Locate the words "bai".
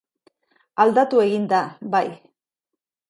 1.97-2.05